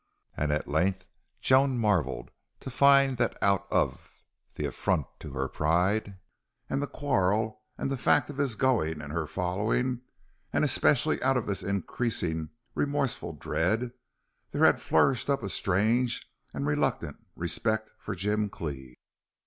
And 0.35 0.51
at 0.51 0.67
length 0.67 1.05
Joan 1.41 1.77
marveled 1.77 2.31
to 2.61 2.71
find 2.71 3.17
that 3.17 3.37
out 3.39 3.71
of 3.71 4.09
the 4.55 4.65
affront 4.65 5.05
to 5.19 5.33
her 5.33 5.47
pride, 5.47 6.17
and 6.67 6.81
the 6.81 6.87
quarrel, 6.87 7.61
and 7.77 7.91
the 7.91 7.97
fact 7.97 8.31
of 8.31 8.37
his 8.37 8.55
going 8.55 8.93
and 8.93 9.03
of 9.11 9.11
her 9.11 9.27
following, 9.27 10.01
and 10.51 10.65
especially 10.65 11.21
out 11.21 11.37
of 11.37 11.45
this 11.45 11.61
increasing 11.61 12.49
remorseful 12.73 13.33
dread, 13.33 13.91
there 14.49 14.65
had 14.65 14.81
flourished 14.81 15.29
up 15.29 15.43
a 15.43 15.49
strange 15.49 16.25
and 16.51 16.65
reluctant 16.65 17.17
respect 17.35 17.91
for 17.99 18.15
Jim 18.15 18.49
Cleve. 18.49 18.95